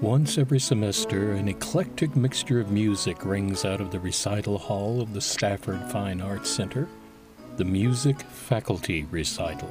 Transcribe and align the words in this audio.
Once 0.00 0.38
every 0.38 0.60
semester, 0.60 1.32
an 1.32 1.48
eclectic 1.48 2.14
mixture 2.14 2.60
of 2.60 2.70
music 2.70 3.24
rings 3.24 3.64
out 3.64 3.80
of 3.80 3.90
the 3.90 3.98
recital 3.98 4.56
hall 4.56 5.00
of 5.00 5.12
the 5.12 5.20
Stafford 5.20 5.82
Fine 5.90 6.20
Arts 6.20 6.48
Center, 6.48 6.86
the 7.56 7.64
Music 7.64 8.20
Faculty 8.20 9.08
Recital. 9.10 9.68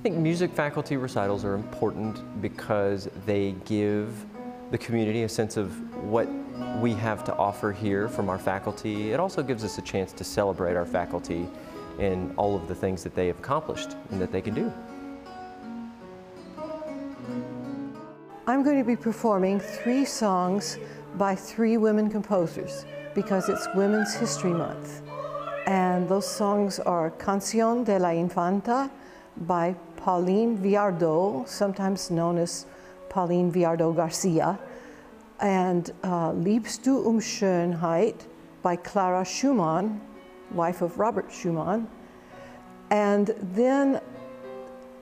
I 0.00 0.02
think 0.02 0.16
music 0.16 0.52
faculty 0.52 0.98
recitals 0.98 1.46
are 1.46 1.54
important 1.54 2.42
because 2.42 3.08
they 3.24 3.52
give 3.64 4.26
the 4.70 4.76
community 4.76 5.22
a 5.22 5.28
sense 5.30 5.56
of 5.56 5.72
what 6.04 6.28
we 6.82 6.92
have 6.92 7.24
to 7.24 7.34
offer 7.34 7.72
here 7.72 8.06
from 8.06 8.28
our 8.28 8.38
faculty. 8.38 9.12
It 9.12 9.18
also 9.18 9.42
gives 9.42 9.64
us 9.64 9.78
a 9.78 9.82
chance 9.82 10.12
to 10.12 10.24
celebrate 10.24 10.76
our 10.76 10.84
faculty 10.84 11.48
and 11.98 12.34
all 12.36 12.54
of 12.54 12.68
the 12.68 12.74
things 12.74 13.02
that 13.02 13.14
they 13.14 13.28
have 13.28 13.38
accomplished 13.38 13.96
and 14.10 14.20
that 14.20 14.30
they 14.30 14.42
can 14.42 14.52
do. 14.52 14.70
I'm 18.46 18.62
going 18.62 18.76
to 18.76 18.84
be 18.84 18.94
performing 18.94 19.58
three 19.58 20.04
songs 20.04 20.76
by 21.16 21.34
three 21.34 21.78
women 21.78 22.10
composers 22.10 22.84
because 23.14 23.48
it's 23.48 23.66
Women's 23.74 24.12
History 24.12 24.52
Month. 24.52 25.00
And 25.66 26.06
those 26.06 26.28
songs 26.28 26.78
are 26.78 27.10
Canción 27.12 27.86
de 27.86 27.98
la 27.98 28.10
Infanta 28.10 28.90
by 29.38 29.74
Pauline 29.96 30.58
Viardot, 30.58 31.48
sometimes 31.48 32.10
known 32.10 32.36
as 32.36 32.66
Pauline 33.08 33.50
Viardot 33.50 33.96
Garcia, 33.96 34.58
and 35.40 35.90
uh, 36.02 36.32
Liebst 36.32 36.84
du 36.84 36.98
um 37.06 37.20
Schönheit 37.20 38.26
by 38.62 38.76
Clara 38.76 39.24
Schumann, 39.24 40.02
wife 40.50 40.82
of 40.82 40.98
Robert 40.98 41.32
Schumann. 41.32 41.88
And 42.90 43.34
then 43.40 44.02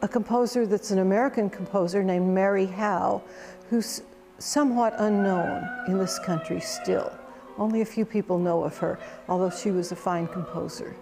a 0.03 0.09
composer 0.09 0.67
that's 0.67 0.91
an 0.91 0.99
American 0.99 1.49
composer 1.49 2.03
named 2.03 2.29
Mary 2.29 2.67
Howe, 2.67 3.23
who's 3.71 4.03
somewhat 4.39 4.95
unknown 4.99 5.69
in 5.87 5.97
this 5.97 6.19
country 6.19 6.61
still. 6.61 7.13
Only 7.57 7.83
a 7.83 7.85
few 7.85 8.05
people 8.05 8.39
know 8.39 8.65
of 8.65 8.77
her, 8.79 8.99
although 9.29 9.51
she 9.51 9.71
was 9.71 9.93
a 9.93 9.97
fine 9.97 10.27
composer. 10.27 10.97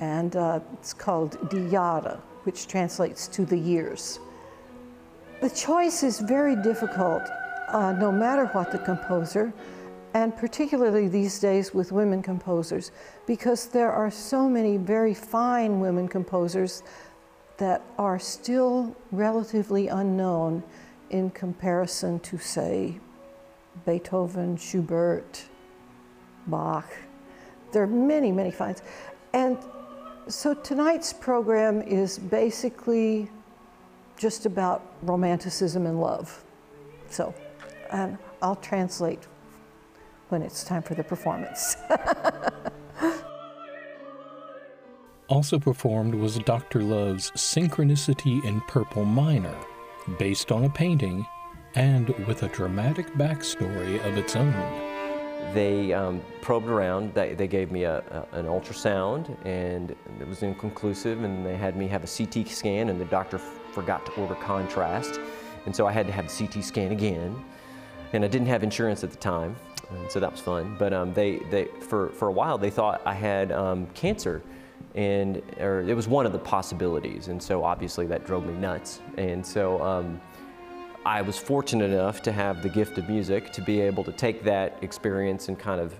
And 0.00 0.34
uh, 0.34 0.58
it's 0.72 0.92
called 0.92 1.38
Jahre, 1.50 2.18
which 2.42 2.66
translates 2.66 3.28
to 3.28 3.44
the 3.44 3.56
years. 3.56 4.18
The 5.40 5.50
choice 5.50 6.02
is 6.02 6.18
very 6.18 6.56
difficult, 6.56 7.22
uh, 7.68 7.92
no 7.92 8.10
matter 8.10 8.46
what 8.46 8.72
the 8.72 8.78
composer, 8.78 9.52
and 10.14 10.36
particularly 10.36 11.06
these 11.06 11.38
days 11.38 11.72
with 11.72 11.92
women 11.92 12.22
composers, 12.22 12.90
because 13.26 13.66
there 13.66 13.92
are 13.92 14.10
so 14.10 14.48
many 14.48 14.76
very 14.78 15.14
fine 15.14 15.78
women 15.78 16.08
composers 16.08 16.82
that 17.58 17.82
are 17.98 18.18
still 18.18 18.96
relatively 19.10 19.88
unknown 19.88 20.62
in 21.10 21.30
comparison 21.30 22.18
to, 22.20 22.38
say, 22.38 22.98
Beethoven, 23.86 24.56
Schubert, 24.56 25.44
Bach. 26.46 26.90
There 27.72 27.82
are 27.82 27.86
many, 27.86 28.32
many 28.32 28.50
finds. 28.50 28.82
And 29.32 29.58
so 30.28 30.54
tonight's 30.54 31.12
program 31.12 31.82
is 31.82 32.18
basically 32.18 33.30
just 34.16 34.46
about 34.46 34.94
romanticism 35.02 35.86
and 35.86 36.00
love. 36.00 36.44
So, 37.10 37.34
and 37.90 38.18
I'll 38.40 38.56
translate 38.56 39.26
when 40.28 40.42
it's 40.42 40.64
time 40.64 40.82
for 40.82 40.94
the 40.94 41.04
performance. 41.04 41.76
Also 45.32 45.58
performed 45.58 46.14
was 46.14 46.38
Dr. 46.40 46.82
Love's 46.82 47.30
Synchronicity 47.30 48.44
in 48.44 48.60
Purple 48.68 49.06
Minor, 49.06 49.56
based 50.18 50.52
on 50.52 50.64
a 50.64 50.68
painting 50.68 51.26
and 51.74 52.10
with 52.26 52.42
a 52.42 52.48
dramatic 52.48 53.06
backstory 53.14 53.96
of 54.06 54.18
its 54.18 54.36
own. 54.36 54.52
They 55.54 55.94
um, 55.94 56.20
probed 56.42 56.68
around, 56.68 57.14
they, 57.14 57.32
they 57.32 57.46
gave 57.46 57.72
me 57.72 57.84
a, 57.84 58.00
a, 58.10 58.36
an 58.36 58.44
ultrasound 58.44 59.34
and 59.46 59.92
it 60.20 60.28
was 60.28 60.42
inconclusive 60.42 61.24
and 61.24 61.46
they 61.46 61.56
had 61.56 61.78
me 61.78 61.86
have 61.86 62.04
a 62.04 62.06
CT 62.06 62.46
scan 62.48 62.90
and 62.90 63.00
the 63.00 63.06
doctor 63.06 63.38
forgot 63.38 64.04
to 64.04 64.12
order 64.20 64.34
contrast. 64.34 65.18
And 65.64 65.74
so 65.74 65.86
I 65.86 65.92
had 65.92 66.06
to 66.08 66.12
have 66.12 66.28
the 66.28 66.46
CT 66.46 66.62
scan 66.62 66.92
again. 66.92 67.42
And 68.12 68.22
I 68.22 68.28
didn't 68.28 68.48
have 68.48 68.62
insurance 68.62 69.02
at 69.02 69.10
the 69.10 69.16
time, 69.16 69.56
so 70.10 70.20
that 70.20 70.30
was 70.30 70.42
fun. 70.42 70.76
But 70.78 70.92
um, 70.92 71.14
they, 71.14 71.38
they, 71.50 71.68
for, 71.88 72.10
for 72.10 72.28
a 72.28 72.32
while 72.32 72.58
they 72.58 72.68
thought 72.68 73.00
I 73.06 73.14
had 73.14 73.50
um, 73.50 73.86
cancer 73.94 74.42
and 74.94 75.42
or 75.58 75.80
it 75.80 75.94
was 75.94 76.06
one 76.06 76.26
of 76.26 76.32
the 76.32 76.38
possibilities 76.38 77.28
and 77.28 77.42
so 77.42 77.64
obviously 77.64 78.06
that 78.06 78.26
drove 78.26 78.44
me 78.44 78.52
nuts 78.52 79.00
and 79.16 79.44
so 79.44 79.82
um, 79.82 80.20
I 81.04 81.22
was 81.22 81.38
fortunate 81.38 81.90
enough 81.90 82.22
to 82.22 82.32
have 82.32 82.62
the 82.62 82.68
gift 82.68 82.98
of 82.98 83.08
music 83.08 83.52
to 83.52 83.62
be 83.62 83.80
able 83.80 84.04
to 84.04 84.12
take 84.12 84.44
that 84.44 84.78
experience 84.82 85.48
and 85.48 85.58
kind 85.58 85.80
of 85.80 85.94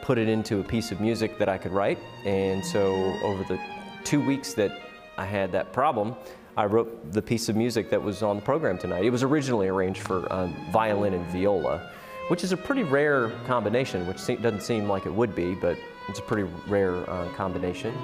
put 0.00 0.18
it 0.18 0.28
into 0.28 0.60
a 0.60 0.64
piece 0.64 0.90
of 0.90 1.00
music 1.00 1.38
that 1.38 1.48
I 1.48 1.58
could 1.58 1.72
write 1.72 1.98
and 2.24 2.64
so 2.64 2.94
over 3.22 3.44
the 3.44 3.60
two 4.04 4.24
weeks 4.24 4.54
that 4.54 4.72
I 5.18 5.26
had 5.26 5.52
that 5.52 5.72
problem 5.72 6.16
I 6.56 6.66
wrote 6.66 7.12
the 7.12 7.22
piece 7.22 7.48
of 7.48 7.56
music 7.56 7.90
that 7.90 8.02
was 8.02 8.22
on 8.22 8.36
the 8.36 8.42
program 8.42 8.76
tonight. 8.76 9.06
It 9.06 9.10
was 9.10 9.22
originally 9.22 9.68
arranged 9.68 10.02
for 10.02 10.30
um, 10.30 10.54
violin 10.70 11.14
and 11.14 11.24
viola 11.28 11.90
which 12.28 12.44
is 12.44 12.52
a 12.52 12.56
pretty 12.56 12.82
rare 12.82 13.30
combination, 13.46 14.06
which 14.06 14.24
doesn't 14.26 14.62
seem 14.62 14.88
like 14.88 15.06
it 15.06 15.12
would 15.12 15.34
be, 15.34 15.54
but 15.54 15.76
it's 16.08 16.18
a 16.18 16.22
pretty 16.22 16.48
rare 16.68 17.08
uh, 17.08 17.28
combination. 17.30 17.94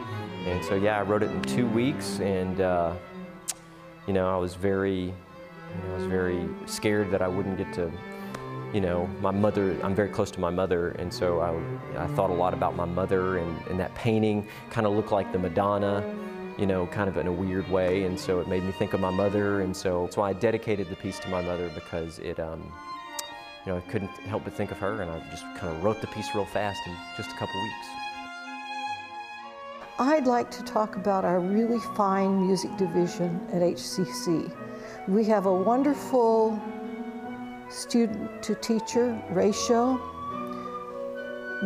And 0.46 0.64
so, 0.64 0.74
yeah, 0.74 0.98
I 0.98 1.02
wrote 1.02 1.22
it 1.22 1.30
in 1.30 1.42
two 1.42 1.66
weeks, 1.66 2.20
and 2.20 2.60
uh, 2.60 2.94
you 4.06 4.12
know, 4.12 4.32
I 4.32 4.36
was 4.36 4.54
very, 4.54 5.00
you 5.02 5.12
know, 5.84 5.94
I 5.94 5.98
was 5.98 6.06
very 6.06 6.48
scared 6.66 7.10
that 7.10 7.22
I 7.22 7.28
wouldn't 7.28 7.58
get 7.58 7.72
to, 7.74 7.92
you 8.72 8.80
know, 8.80 9.06
my 9.20 9.30
mother. 9.30 9.76
I'm 9.82 9.94
very 9.94 10.08
close 10.08 10.30
to 10.32 10.40
my 10.40 10.50
mother, 10.50 10.90
and 10.92 11.12
so 11.12 11.40
I, 11.40 12.02
I 12.02 12.06
thought 12.08 12.30
a 12.30 12.34
lot 12.34 12.54
about 12.54 12.76
my 12.76 12.86
mother, 12.86 13.38
and, 13.38 13.66
and 13.68 13.78
that 13.80 13.94
painting 13.94 14.46
kind 14.70 14.86
of 14.86 14.94
looked 14.94 15.12
like 15.12 15.32
the 15.32 15.38
Madonna 15.38 16.02
you 16.58 16.66
know, 16.66 16.86
kind 16.88 17.08
of 17.08 17.16
in 17.16 17.28
a 17.28 17.32
weird 17.32 17.70
way. 17.70 18.02
And 18.04 18.18
so 18.18 18.40
it 18.40 18.48
made 18.48 18.64
me 18.64 18.72
think 18.72 18.92
of 18.92 19.00
my 19.00 19.10
mother. 19.10 19.60
And 19.60 19.74
so, 19.74 20.08
so 20.10 20.20
why 20.20 20.30
I 20.30 20.32
dedicated 20.32 20.88
the 20.88 20.96
piece 20.96 21.18
to 21.20 21.28
my 21.28 21.40
mother 21.40 21.70
because 21.72 22.18
it, 22.18 22.40
um, 22.40 22.72
you 23.68 23.74
know, 23.74 23.80
I 23.86 23.90
couldn't 23.90 24.08
help 24.24 24.44
but 24.44 24.54
think 24.54 24.70
of 24.70 24.78
her, 24.78 25.02
and 25.02 25.10
I 25.10 25.20
just 25.28 25.44
kind 25.56 25.68
of 25.68 25.84
wrote 25.84 26.00
the 26.00 26.06
piece 26.06 26.34
real 26.34 26.46
fast 26.46 26.80
in 26.86 26.96
just 27.18 27.30
a 27.30 27.34
couple 27.34 27.62
weeks. 27.62 27.86
I'd 29.98 30.26
like 30.26 30.50
to 30.52 30.62
talk 30.62 30.96
about 30.96 31.26
our 31.26 31.38
really 31.38 31.78
fine 31.94 32.46
music 32.46 32.74
division 32.78 33.38
at 33.52 33.60
HCC. 33.60 34.50
We 35.06 35.22
have 35.24 35.44
a 35.44 35.52
wonderful 35.52 36.58
student 37.68 38.42
to 38.44 38.54
teacher 38.54 39.22
ratio. 39.28 40.00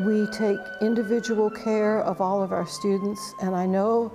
We 0.05 0.27
take 0.33 0.59
individual 0.81 1.51
care 1.51 2.01
of 2.01 2.21
all 2.21 2.43
of 2.43 2.51
our 2.51 2.67
students, 2.67 3.33
and 3.41 3.55
I 3.55 3.67
know 3.67 4.13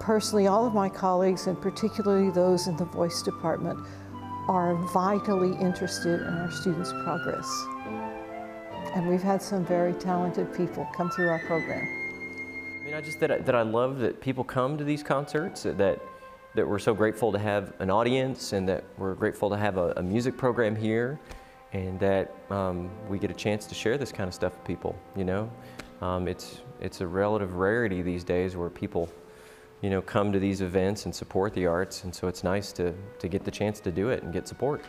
personally 0.00 0.46
all 0.46 0.66
of 0.66 0.72
my 0.72 0.88
colleagues, 0.88 1.48
and 1.48 1.60
particularly 1.60 2.30
those 2.30 2.66
in 2.66 2.78
the 2.78 2.86
voice 2.86 3.20
department, 3.20 3.78
are 4.48 4.74
vitally 4.92 5.52
interested 5.58 6.20
in 6.20 6.34
our 6.34 6.50
students' 6.50 6.92
progress. 7.04 7.48
And 8.94 9.08
we've 9.08 9.22
had 9.22 9.42
some 9.42 9.64
very 9.64 9.94
talented 9.94 10.54
people 10.54 10.86
come 10.94 11.10
through 11.10 11.28
our 11.28 11.40
program. 11.40 11.86
I 12.80 12.84
mean, 12.84 12.94
I 12.94 13.00
just 13.00 13.18
that 13.20 13.30
I, 13.30 13.38
that 13.38 13.54
I 13.54 13.62
love 13.62 13.98
that 14.00 14.20
people 14.20 14.44
come 14.44 14.76
to 14.76 14.84
these 14.84 15.02
concerts, 15.02 15.62
that 15.62 16.00
that 16.54 16.68
we're 16.68 16.78
so 16.78 16.94
grateful 16.94 17.32
to 17.32 17.38
have 17.38 17.72
an 17.80 17.90
audience, 17.90 18.52
and 18.52 18.68
that 18.68 18.84
we're 18.98 19.14
grateful 19.14 19.50
to 19.50 19.56
have 19.56 19.78
a, 19.78 19.94
a 19.96 20.02
music 20.02 20.36
program 20.36 20.76
here, 20.76 21.18
and 21.72 21.98
that 21.98 22.34
um, 22.50 22.90
we 23.08 23.18
get 23.18 23.30
a 23.30 23.34
chance 23.34 23.66
to 23.66 23.74
share 23.74 23.96
this 23.96 24.12
kind 24.12 24.28
of 24.28 24.34
stuff 24.34 24.52
with 24.52 24.64
people. 24.64 24.94
You 25.16 25.24
know, 25.24 25.50
um, 26.02 26.28
it's 26.28 26.60
it's 26.80 27.00
a 27.00 27.06
relative 27.06 27.54
rarity 27.54 28.02
these 28.02 28.22
days 28.22 28.54
where 28.54 28.68
people 28.68 29.08
you 29.84 29.90
know, 29.90 30.00
come 30.00 30.32
to 30.32 30.38
these 30.38 30.62
events 30.62 31.04
and 31.04 31.14
support 31.14 31.52
the 31.52 31.66
arts. 31.66 32.04
And 32.04 32.14
so 32.14 32.26
it's 32.26 32.42
nice 32.42 32.72
to, 32.72 32.94
to 33.18 33.28
get 33.28 33.44
the 33.44 33.50
chance 33.50 33.80
to 33.80 33.92
do 33.92 34.08
it 34.08 34.22
and 34.22 34.32
get 34.32 34.48
support. 34.48 34.82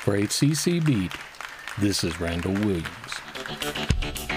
For 0.00 0.16
HCC 0.16 0.82
Beat, 0.82 1.12
this 1.78 2.04
is 2.04 2.18
Randall 2.18 2.54
Williams. 2.54 4.31